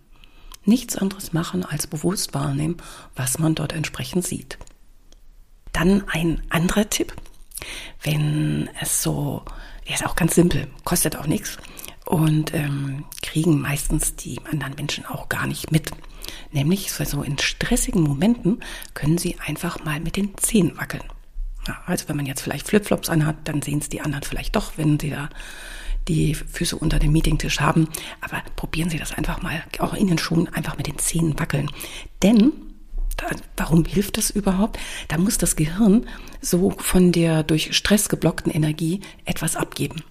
Nichts 0.65 0.95
anderes 0.95 1.33
machen 1.33 1.65
als 1.65 1.87
bewusst 1.87 2.33
wahrnehmen, 2.33 2.77
was 3.15 3.39
man 3.39 3.55
dort 3.55 3.73
entsprechend 3.73 4.25
sieht. 4.25 4.57
Dann 5.71 6.07
ein 6.07 6.41
anderer 6.49 6.89
Tipp. 6.89 7.13
Wenn 8.01 8.69
es 8.81 9.01
so, 9.01 9.43
der 9.87 9.95
ist 9.95 10.05
auch 10.05 10.15
ganz 10.15 10.35
simpel, 10.35 10.67
kostet 10.83 11.15
auch 11.15 11.27
nichts 11.27 11.57
und 12.05 12.53
ähm, 12.53 13.05
kriegen 13.21 13.59
meistens 13.59 14.15
die 14.15 14.39
anderen 14.45 14.75
Menschen 14.75 15.05
auch 15.05 15.29
gar 15.29 15.47
nicht 15.47 15.71
mit. 15.71 15.91
Nämlich 16.51 16.91
so 16.91 17.21
in 17.23 17.37
stressigen 17.37 18.01
Momenten 18.01 18.61
können 18.93 19.17
Sie 19.17 19.37
einfach 19.45 19.83
mal 19.83 19.99
mit 19.99 20.15
den 20.15 20.35
Zehen 20.37 20.77
wackeln. 20.77 21.03
Ja, 21.67 21.81
also 21.85 22.09
wenn 22.09 22.17
man 22.17 22.25
jetzt 22.25 22.41
vielleicht 22.41 22.67
Flipflops 22.67 23.09
anhat, 23.09 23.37
dann 23.45 23.61
sehen 23.61 23.79
es 23.79 23.89
die 23.89 24.01
anderen 24.01 24.23
vielleicht 24.23 24.55
doch, 24.55 24.73
wenn 24.77 24.99
sie 24.99 25.09
da 25.09 25.29
die 26.07 26.35
Füße 26.35 26.75
unter 26.75 26.99
dem 26.99 27.13
Meetingtisch 27.13 27.61
haben. 27.61 27.87
Aber 28.19 28.41
probieren 28.55 28.89
Sie 28.89 28.97
das 28.97 29.13
einfach 29.13 29.41
mal, 29.41 29.63
auch 29.79 29.93
in 29.93 30.07
den 30.07 30.17
Schuhen, 30.17 30.49
einfach 30.49 30.77
mit 30.77 30.87
den 30.87 30.97
Zehen 30.97 31.39
wackeln. 31.39 31.69
Denn 32.21 32.51
warum 33.55 33.85
hilft 33.85 34.17
das 34.17 34.29
überhaupt? 34.29 34.77
Da 35.07 35.17
muss 35.17 35.37
das 35.37 35.55
Gehirn 35.55 36.05
so 36.41 36.71
von 36.71 37.11
der 37.11 37.43
durch 37.43 37.75
Stress 37.75 38.09
geblockten 38.09 38.51
Energie 38.51 38.99
etwas 39.23 39.55
abgeben. 39.55 40.03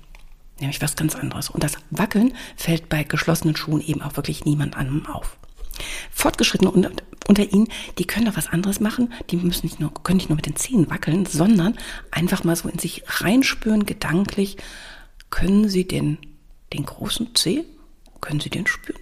Nämlich 0.61 0.81
was 0.81 0.97
ganz 0.97 1.15
anderes. 1.15 1.51
Und 1.51 1.63
das 1.65 1.75
Wackeln 1.91 2.35
fällt 2.57 2.89
bei 2.89 3.03
geschlossenen 3.03 3.57
Schuhen 3.57 3.83
eben 3.83 4.01
auch 4.01 4.17
wirklich 4.17 4.45
niemand 4.45 4.77
anderem 4.77 5.07
auf. 5.07 5.37
Fortgeschrittene 6.23 6.71
unter, 6.71 6.93
unter 7.27 7.53
ihnen, 7.53 7.67
die 7.99 8.05
können 8.05 8.27
doch 8.27 8.37
was 8.37 8.47
anderes 8.47 8.79
machen. 8.79 9.13
Die 9.31 9.37
müssen 9.37 9.67
nicht 9.67 9.81
nur, 9.81 9.93
können 9.93 10.19
nicht 10.19 10.29
nur 10.29 10.37
mit 10.37 10.47
den 10.47 10.55
Zähnen 10.55 10.89
wackeln, 10.89 11.27
sondern 11.27 11.77
einfach 12.13 12.45
mal 12.45 12.55
so 12.55 12.69
in 12.69 12.79
sich 12.79 13.03
reinspüren, 13.09 13.87
gedanklich. 13.87 14.57
Können 15.31 15.69
Sie 15.69 15.85
den, 15.85 16.19
den 16.73 16.87
großen 16.87 17.35
Zeh, 17.35 17.65
können 18.21 18.39
Sie 18.39 18.51
den 18.51 18.69
spüren? 18.69 19.01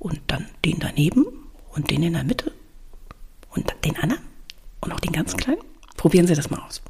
Und 0.00 0.20
dann 0.26 0.48
den 0.64 0.80
daneben 0.80 1.24
und 1.70 1.90
den 1.92 2.02
in 2.02 2.14
der 2.14 2.24
Mitte 2.24 2.50
und 3.50 3.72
den 3.84 3.96
anderen 3.96 4.22
und 4.80 4.92
auch 4.92 4.98
den 5.00 5.12
ganz 5.12 5.36
kleinen. 5.36 5.62
Probieren 5.96 6.26
Sie 6.26 6.34
das 6.34 6.50
mal 6.50 6.58
aus. 6.66 6.82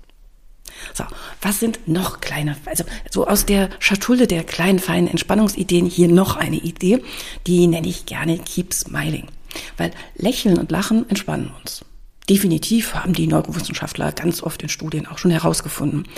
So, 0.93 1.05
was 1.41 1.61
sind 1.61 1.88
noch 1.88 2.21
kleine, 2.21 2.57
also 2.67 2.85
so 3.11 3.26
aus 3.26 3.47
der 3.47 3.71
Schatulle 3.79 4.26
der 4.26 4.45
kleinen, 4.45 4.79
feinen 4.79 5.09
Entspannungsideen 5.09 5.87
hier 5.87 6.09
noch 6.09 6.37
eine 6.37 6.57
Idee, 6.57 7.03
die 7.47 7.67
nenne 7.67 7.88
ich 7.88 8.07
gerne 8.07 8.38
Keep 8.38 8.75
Smiling. 8.75 9.29
Weil 9.76 9.93
Lächeln 10.17 10.59
und 10.59 10.71
Lachen 10.71 11.09
entspannen 11.09 11.50
uns. 11.61 11.85
Definitiv 12.29 12.95
haben 12.95 13.12
die 13.12 13.26
Neurowissenschaftler 13.26 14.12
ganz 14.12 14.43
oft 14.43 14.62
in 14.62 14.71
Studien 14.71 15.07
auch 15.07 15.19
schon 15.19 15.31
herausgefunden. 15.31 16.09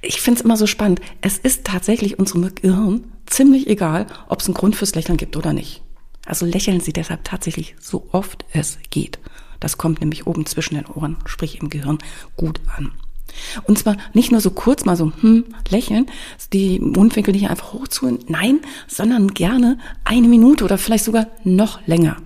Ich 0.00 0.20
finde 0.22 0.38
es 0.40 0.44
immer 0.44 0.56
so 0.56 0.66
spannend. 0.66 1.00
Es 1.20 1.36
ist 1.36 1.64
tatsächlich 1.64 2.18
unserem 2.18 2.54
Gehirn 2.54 3.04
ziemlich 3.26 3.66
egal, 3.66 4.06
ob 4.28 4.40
es 4.40 4.46
einen 4.46 4.54
Grund 4.54 4.74
fürs 4.74 4.94
Lächeln 4.94 5.18
gibt 5.18 5.36
oder 5.36 5.52
nicht. 5.52 5.82
Also 6.24 6.46
lächeln 6.46 6.80
Sie 6.80 6.94
deshalb 6.94 7.24
tatsächlich 7.24 7.76
so 7.78 8.08
oft 8.12 8.44
es 8.52 8.78
geht. 8.88 9.18
Das 9.58 9.76
kommt 9.76 10.00
nämlich 10.00 10.26
oben 10.26 10.46
zwischen 10.46 10.76
den 10.76 10.86
Ohren, 10.86 11.18
sprich 11.26 11.60
im 11.60 11.68
Gehirn, 11.68 11.98
gut 12.36 12.60
an. 12.76 12.92
Und 13.64 13.78
zwar 13.78 13.96
nicht 14.12 14.32
nur 14.32 14.40
so 14.40 14.50
kurz 14.50 14.84
mal 14.84 14.96
so 14.96 15.12
hm, 15.20 15.44
lächeln, 15.68 16.06
die 16.52 16.78
Mundwinkel 16.80 17.32
nicht 17.32 17.48
einfach 17.48 17.72
hochzuholen, 17.72 18.20
nein, 18.28 18.60
sondern 18.88 19.34
gerne 19.34 19.78
eine 20.04 20.28
Minute 20.28 20.64
oder 20.64 20.78
vielleicht 20.78 21.04
sogar 21.04 21.26
noch 21.44 21.86
länger. 21.86 22.16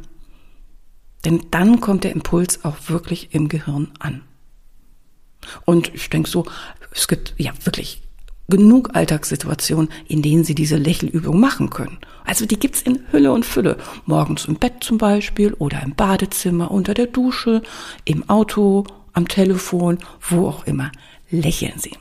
Denn 1.25 1.43
dann 1.51 1.81
kommt 1.81 2.05
der 2.05 2.13
Impuls 2.13 2.65
auch 2.65 2.77
wirklich 2.89 3.35
im 3.35 3.49
Gehirn 3.49 3.93
an. 3.99 4.23
Und 5.65 5.95
ich 5.95 6.11
denke 6.11 6.29
so, 6.29 6.47
es 6.93 7.09
gibt 7.09 7.35
ja 7.39 7.53
wirklich 7.65 8.03
genug 8.49 8.95
Alltagssituationen, 8.95 9.91
in 10.07 10.23
denen 10.23 10.45
Sie 10.45 10.55
diese 10.55 10.77
Lächelübung 10.77 11.41
machen 11.41 11.71
können. 11.71 11.99
Also 12.25 12.47
die 12.47 12.59
gibt's 12.59 12.83
in 12.83 13.01
Hülle 13.11 13.33
und 13.33 13.45
Fülle. 13.47 13.79
Morgens 14.07 14.45
im 14.47 14.57
Bett 14.57 14.75
zum 14.81 14.99
Beispiel 14.99 15.55
oder 15.55 15.83
im 15.83 15.95
Badezimmer, 15.95 16.71
unter 16.71 16.95
der 16.95 17.07
Dusche, 17.07 17.63
im 18.05 18.29
Auto, 18.29 18.85
am 19.14 19.28
Telefon, 19.28 19.99
wo 20.28 20.49
auch 20.49 20.66
immer. 20.66 20.92
Lächeln 21.30 21.78
Sie. 21.78 21.97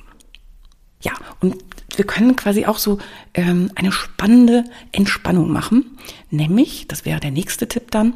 Ja, 1.02 1.14
und 1.40 1.56
wir 1.96 2.06
können 2.06 2.36
quasi 2.36 2.66
auch 2.66 2.78
so 2.78 2.98
ähm, 3.34 3.72
eine 3.76 3.92
spannende 3.92 4.66
Entspannung 4.92 5.52
machen. 5.52 5.98
Nämlich, 6.30 6.88
das 6.88 7.06
wäre 7.06 7.20
der 7.20 7.32
nächste 7.32 7.68
Tipp 7.68 7.92
dann, 7.92 8.14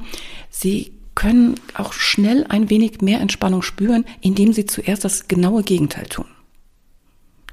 Sie 0.49 0.91
können 1.15 1.55
auch 1.73 1.93
schnell 1.93 2.45
ein 2.47 2.69
wenig 2.69 3.01
mehr 3.01 3.21
Entspannung 3.21 3.61
spüren, 3.61 4.05
indem 4.21 4.53
Sie 4.53 4.65
zuerst 4.65 5.03
das 5.03 5.27
genaue 5.27 5.63
Gegenteil 5.63 6.05
tun. 6.05 6.25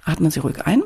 Atmen 0.04 0.30
Sie 0.30 0.40
ruhig 0.40 0.66
ein, 0.66 0.82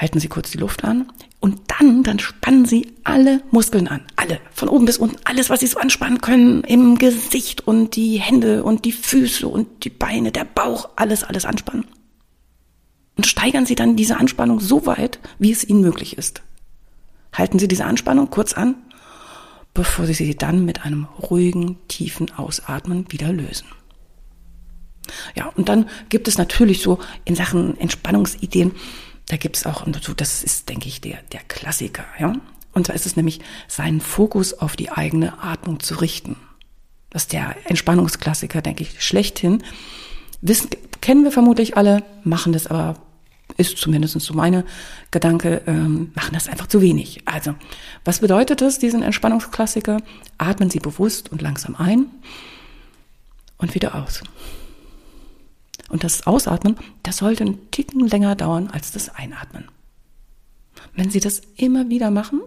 halten 0.00 0.18
Sie 0.18 0.28
kurz 0.28 0.50
die 0.50 0.58
Luft 0.58 0.82
an 0.82 1.12
und 1.40 1.60
dann, 1.68 2.02
dann 2.02 2.18
spannen 2.18 2.64
Sie 2.64 2.94
alle 3.04 3.42
Muskeln 3.50 3.86
an. 3.86 4.00
Alle. 4.16 4.40
Von 4.52 4.68
oben 4.68 4.86
bis 4.86 4.96
unten. 4.96 5.16
Alles, 5.24 5.50
was 5.50 5.60
Sie 5.60 5.66
so 5.66 5.78
anspannen 5.78 6.20
können. 6.20 6.64
Im 6.64 6.96
Gesicht 6.96 7.66
und 7.66 7.96
die 7.96 8.16
Hände 8.16 8.64
und 8.64 8.84
die 8.84 8.92
Füße 8.92 9.46
und 9.46 9.84
die 9.84 9.90
Beine, 9.90 10.32
der 10.32 10.44
Bauch. 10.44 10.88
Alles, 10.96 11.22
alles 11.22 11.44
anspannen. 11.44 11.84
Und 13.16 13.26
steigern 13.26 13.66
Sie 13.66 13.74
dann 13.74 13.96
diese 13.96 14.16
Anspannung 14.16 14.60
so 14.60 14.86
weit, 14.86 15.18
wie 15.38 15.52
es 15.52 15.64
Ihnen 15.64 15.82
möglich 15.82 16.16
ist. 16.16 16.42
Halten 17.34 17.58
Sie 17.58 17.68
diese 17.68 17.84
Anspannung 17.84 18.30
kurz 18.30 18.54
an, 18.54 18.76
bevor 19.74 20.06
Sie 20.06 20.14
sie 20.14 20.34
dann 20.34 20.64
mit 20.64 20.84
einem 20.84 21.04
ruhigen, 21.04 21.76
tiefen 21.88 22.32
Ausatmen 22.32 23.04
wieder 23.10 23.32
lösen. 23.32 23.66
Ja, 25.34 25.46
und 25.56 25.68
dann 25.68 25.88
gibt 26.08 26.28
es 26.28 26.38
natürlich 26.38 26.82
so 26.82 26.98
in 27.24 27.34
Sachen 27.34 27.78
Entspannungsideen, 27.78 28.72
da 29.30 29.36
gibt 29.36 29.56
es 29.56 29.64
auch, 29.64 29.86
und 29.86 30.20
das 30.20 30.42
ist, 30.42 30.68
denke 30.68 30.88
ich, 30.88 31.00
der, 31.00 31.18
der 31.30 31.40
Klassiker, 31.46 32.04
ja. 32.18 32.32
Und 32.72 32.86
zwar 32.86 32.96
ist 32.96 33.06
es 33.06 33.16
nämlich, 33.16 33.40
seinen 33.68 34.00
Fokus 34.00 34.54
auf 34.54 34.74
die 34.74 34.90
eigene 34.90 35.40
Atmung 35.40 35.78
zu 35.78 35.94
richten. 35.96 36.36
Das 37.10 37.22
ist 37.22 37.32
der 37.32 37.54
Entspannungsklassiker, 37.64 38.60
denke 38.60 38.82
ich, 38.82 39.02
schlechthin. 39.02 39.62
Wissen, 40.40 40.70
kennen 41.00 41.22
wir 41.22 41.30
vermutlich 41.30 41.76
alle, 41.76 42.02
machen 42.24 42.52
das 42.52 42.66
aber, 42.66 42.96
ist 43.56 43.78
zumindest 43.78 44.20
so 44.20 44.34
meine 44.34 44.64
Gedanke, 45.12 45.62
ähm, 45.66 46.10
machen 46.14 46.34
das 46.34 46.48
einfach 46.48 46.66
zu 46.66 46.80
wenig. 46.80 47.22
Also, 47.24 47.54
was 48.04 48.18
bedeutet 48.20 48.60
das, 48.60 48.80
diesen 48.80 49.02
Entspannungsklassiker? 49.02 49.98
Atmen 50.38 50.70
Sie 50.70 50.80
bewusst 50.80 51.30
und 51.30 51.40
langsam 51.40 51.76
ein 51.76 52.06
und 53.58 53.74
wieder 53.76 53.94
aus. 53.94 54.22
Und 55.90 56.04
das 56.04 56.26
Ausatmen, 56.26 56.76
das 57.02 57.18
sollte 57.18 57.44
einen 57.44 57.70
Ticken 57.70 58.06
länger 58.06 58.36
dauern 58.36 58.68
als 58.68 58.92
das 58.92 59.10
Einatmen. 59.10 59.68
Wenn 60.94 61.10
Sie 61.10 61.20
das 61.20 61.42
immer 61.56 61.90
wieder 61.90 62.10
machen, 62.10 62.40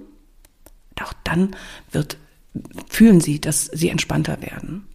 auch 1.01 1.13
dann 1.23 1.55
wird, 1.91 2.17
fühlen 2.89 3.21
Sie, 3.21 3.39
dass 3.39 3.65
Sie 3.65 3.89
entspannter 3.89 4.41
werden. 4.41 4.88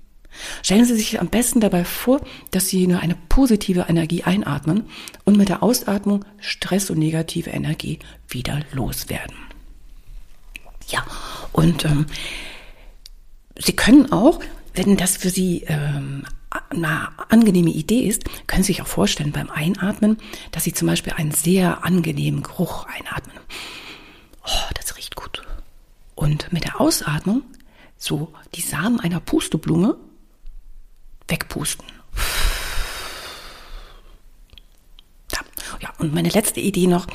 Stellen 0.62 0.84
Sie 0.84 0.94
sich 0.94 1.20
am 1.20 1.28
besten 1.28 1.60
dabei 1.60 1.84
vor, 1.84 2.20
dass 2.50 2.68
Sie 2.68 2.86
nur 2.86 3.00
eine 3.00 3.16
positive 3.28 3.86
Energie 3.88 4.22
einatmen 4.22 4.84
und 5.24 5.36
mit 5.36 5.48
der 5.48 5.62
Ausatmung 5.62 6.24
Stress 6.38 6.90
und 6.90 6.98
negative 6.98 7.50
Energie 7.50 7.98
wieder 8.28 8.60
loswerden. 8.72 9.36
Ja, 10.88 11.04
und 11.52 11.84
ähm, 11.84 12.06
Sie 13.58 13.74
können 13.74 14.12
auch, 14.12 14.40
wenn 14.74 14.96
das 14.96 15.16
für 15.16 15.30
Sie 15.30 15.64
ähm, 15.66 16.24
eine 16.50 17.08
angenehme 17.30 17.70
Idee 17.70 18.00
ist, 18.00 18.24
können 18.46 18.62
Sie 18.62 18.72
sich 18.72 18.82
auch 18.82 18.86
vorstellen 18.86 19.32
beim 19.32 19.50
Einatmen, 19.50 20.18
dass 20.50 20.64
Sie 20.64 20.72
zum 20.72 20.88
Beispiel 20.88 21.12
einen 21.14 21.32
sehr 21.32 21.84
angenehmen 21.84 22.42
Geruch 22.42 22.86
einatmen. 22.86 23.36
Oh, 24.44 24.72
das 24.74 24.96
riecht 24.96 25.14
gut. 25.14 25.44
Und 26.14 26.52
mit 26.52 26.64
der 26.64 26.80
Ausatmung 26.80 27.42
so 27.96 28.32
die 28.54 28.62
Samen 28.62 29.00
einer 29.00 29.20
Pusteblume 29.20 29.96
wegpusten. 31.26 31.84
Ja, 35.80 35.92
und 35.98 36.12
meine 36.12 36.30
letzte 36.30 36.60
Idee 36.60 36.86
noch, 36.86 37.06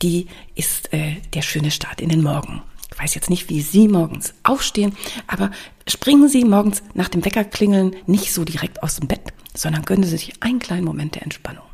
die 0.00 0.28
ist 0.54 0.92
äh, 0.92 1.16
der 1.32 1.42
schöne 1.42 1.70
Start 1.70 2.00
in 2.00 2.08
den 2.08 2.22
Morgen. 2.22 2.62
Ich 3.02 3.06
weiß 3.06 3.14
jetzt 3.16 3.30
nicht, 3.30 3.50
wie 3.50 3.60
Sie 3.60 3.88
morgens 3.88 4.32
aufstehen, 4.44 4.96
aber 5.26 5.50
springen 5.88 6.28
Sie 6.28 6.44
morgens 6.44 6.84
nach 6.94 7.08
dem 7.08 7.24
Weckerklingeln 7.24 7.96
nicht 8.06 8.32
so 8.32 8.44
direkt 8.44 8.80
aus 8.84 8.94
dem 8.94 9.08
Bett, 9.08 9.32
sondern 9.56 9.84
gönnen 9.84 10.04
Sie 10.04 10.10
sich 10.10 10.34
einen 10.38 10.60
kleinen 10.60 10.84
Moment 10.84 11.16
der 11.16 11.24
Entspannung. 11.24 11.64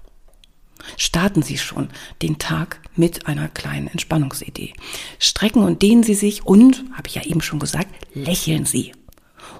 Starten 0.97 1.42
Sie 1.42 1.58
schon 1.58 1.90
den 2.23 2.38
Tag 2.38 2.80
mit 2.97 3.26
einer 3.26 3.49
kleinen 3.49 3.88
Entspannungsidee. 3.88 4.73
Strecken 5.18 5.64
und 5.64 5.82
dehnen 5.82 6.02
Sie 6.02 6.14
sich 6.14 6.47
und, 6.47 6.82
habe 6.94 7.08
ich 7.08 7.16
ja 7.16 7.23
eben 7.23 7.42
schon 7.42 7.58
gesagt, 7.58 7.90
lächeln 8.14 8.64
Sie. 8.64 8.94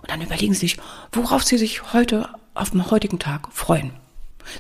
Und 0.01 0.11
dann 0.11 0.23
überlegen 0.23 0.55
Sie 0.55 0.61
sich, 0.61 0.79
worauf 1.13 1.43
Sie 1.43 1.59
sich 1.59 1.93
heute 1.93 2.31
auf 2.55 2.71
dem 2.71 2.91
heutigen 2.91 3.19
Tag 3.19 3.53
freuen. 3.53 3.91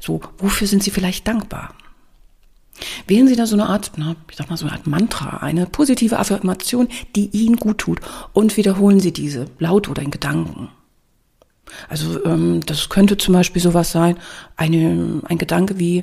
So, 0.02 0.20
wofür 0.36 0.66
sind 0.66 0.82
Sie 0.82 0.90
vielleicht 0.90 1.26
dankbar? 1.26 1.74
Wählen 3.06 3.28
Sie 3.28 3.37
da 3.37 3.47
so 3.47 3.54
eine 3.54 3.68
Art, 3.68 3.92
na, 3.97 4.16
ich 4.30 4.37
sag 4.37 4.50
mal 4.50 4.56
so 4.56 4.66
eine 4.66 4.75
Art 4.75 4.87
Mantra, 4.87 5.38
eine 5.38 5.66
positive 5.66 6.18
Affirmation, 6.18 6.88
die 7.16 7.26
Ihnen 7.30 7.56
gut 7.56 7.78
tut 7.78 8.00
und 8.32 8.56
wiederholen 8.56 9.00
Sie 9.00 9.12
diese 9.12 9.47
laut 9.58 9.88
oder 9.88 10.02
in 10.02 10.11
Gedanken. 10.11 10.70
Also 11.88 12.25
ähm, 12.25 12.61
das 12.64 12.88
könnte 12.88 13.16
zum 13.16 13.35
Beispiel 13.35 13.61
sowas 13.61 13.92
sein, 13.92 14.16
eine, 14.56 15.20
ein 15.25 15.38
Gedanke 15.38 15.78
wie, 15.78 16.02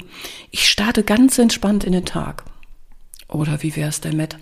ich 0.52 0.70
starte 0.70 1.04
ganz 1.04 1.38
entspannt 1.38 1.84
in 1.84 1.94
den 1.94 2.06
Tag. 2.06 2.44
Oder 3.28 3.64
wie 3.64 3.76
wäre 3.76 3.90
es 3.90 4.02
denn 4.02 4.18
mit, 4.18 4.38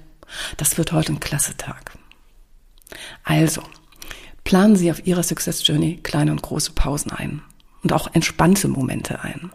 das 0.57 0.77
wird 0.77 0.91
heute 0.91 1.13
ein 1.13 1.19
klasse 1.19 1.55
Tag. 1.57 1.97
Also, 3.23 3.61
planen 4.43 4.75
Sie 4.75 4.91
auf 4.91 5.05
Ihrer 5.07 5.23
Success 5.23 5.65
Journey 5.65 5.99
kleine 6.03 6.31
und 6.31 6.41
große 6.41 6.73
Pausen 6.73 7.11
ein 7.11 7.41
und 7.83 7.93
auch 7.93 8.13
entspannte 8.13 8.67
Momente 8.67 9.21
ein. 9.21 9.51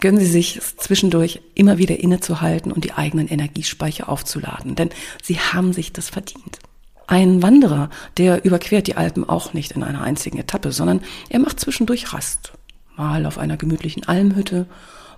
Gönnen 0.00 0.20
Sie 0.20 0.26
sich 0.26 0.60
zwischendurch 0.76 1.40
immer 1.54 1.78
wieder 1.78 1.98
innezuhalten 2.00 2.72
und 2.72 2.84
die 2.84 2.92
eigenen 2.92 3.28
Energiespeicher 3.28 4.08
aufzuladen, 4.08 4.74
denn 4.74 4.90
Sie 5.22 5.38
haben 5.38 5.72
sich 5.72 5.92
das 5.92 6.10
verdient. 6.10 6.58
Ein 7.06 7.42
Wanderer, 7.42 7.90
der 8.18 8.44
überquert 8.44 8.86
die 8.86 8.96
Alpen 8.96 9.28
auch 9.28 9.52
nicht 9.52 9.72
in 9.72 9.82
einer 9.82 10.02
einzigen 10.02 10.38
Etappe, 10.38 10.70
sondern 10.70 11.00
er 11.28 11.40
macht 11.40 11.58
zwischendurch 11.58 12.12
Rast. 12.12 12.52
mal 12.96 13.26
auf 13.26 13.38
einer 13.38 13.56
gemütlichen 13.56 14.06
Almhütte, 14.06 14.66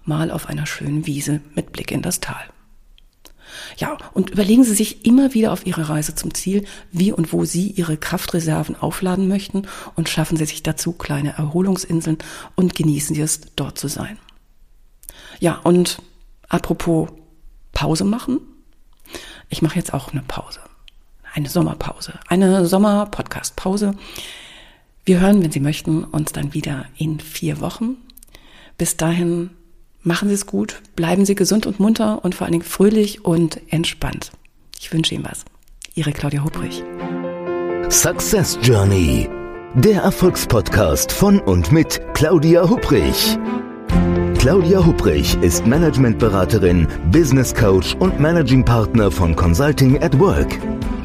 mal 0.05 0.31
auf 0.31 0.49
einer 0.49 0.67
schönen 0.67 1.07
Wiese 1.07 1.41
mit 1.55 1.73
Blick 1.73 1.91
in 1.91 2.01
das 2.01 2.21
Tal. 2.21 2.43
Ja, 3.77 3.97
und 4.15 4.31
überlegen 4.31 4.65
Sie 4.65 4.75
sich 4.75 5.07
immer 5.07 5.35
wieder 5.35 5.53
auf 5.53 5.67
Ihrer 5.67 5.89
Reise 5.89 6.15
zum 6.15 6.35
Ziel, 6.35 6.65
wie 6.91 7.13
und 7.13 7.33
wo 7.33 7.45
Sie 7.45 7.69
Ihre 7.69 7.97
Kraftreserven 7.97 8.77
aufladen 8.77 9.29
möchten 9.29 9.67
und 9.95 10.09
schaffen 10.09 10.37
Sie 10.37 10.47
sich 10.47 10.63
dazu 10.63 10.93
kleine 10.93 11.37
Erholungsinseln 11.37 12.19
und 12.55 12.75
genießen 12.75 13.15
Sie 13.15 13.23
es, 13.23 13.41
dort 13.57 13.79
zu 13.79 13.89
sein. 13.89 14.19
Ja, 15.41 15.61
und 15.65 16.01
apropos 16.49 17.11
Pause 17.73 18.05
machen. 18.05 18.41
Ich 19.49 19.63
mache 19.63 19.77
jetzt 19.77 19.93
auch 19.93 20.13
eine 20.13 20.23
Pause. 20.23 20.61
Eine 21.35 21.49
Sommerpause. 21.49 22.19
Eine 22.29 22.67
Sommer-Podcast-Pause. 22.67 23.95
Wir 25.05 25.21
hören, 25.21 25.43
wenn 25.43 25.51
Sie 25.51 25.61
möchten, 25.61 26.05
uns 26.05 26.33
dann 26.33 26.55
wieder 26.55 26.87
in 26.97 27.19
vier 27.19 27.61
Wochen. 27.61 27.97
Bis 28.79 28.97
dahin 28.97 29.51
machen 30.03 30.29
Sie 30.29 30.35
es 30.35 30.47
gut, 30.47 30.83
bleiben 30.97 31.25
Sie 31.25 31.35
gesund 31.35 31.67
und 31.67 31.81
munter 31.81 32.25
und 32.25 32.35
vor 32.35 32.47
allen 32.47 32.53
Dingen 32.53 32.65
fröhlich 32.65 33.25
und 33.25 33.61
entspannt. 33.73 34.33
Ich 34.79 34.93
wünsche 34.93 35.15
Ihnen 35.15 35.25
was. 35.25 35.45
Ihre 35.95 36.13
Claudia 36.13 36.45
Hubrich. 36.45 36.83
Success 37.91 38.59
Journey. 38.63 39.29
Der 39.75 40.03
Erfolgspodcast 40.03 41.13
von 41.13 41.41
und 41.41 41.73
mit 41.73 42.01
Claudia 42.15 42.69
Hubrich. 42.69 43.39
Claudia 44.39 44.85
Hubrich 44.85 45.37
ist 45.41 45.67
Managementberaterin, 45.67 46.89
Business 47.11 47.55
Coach 47.55 47.95
und 48.01 48.19
Managing 48.19 48.65
Partner 48.65 49.11
von 49.11 49.37
Consulting 49.37 50.03
at 50.03 50.19
Work. 50.19 50.59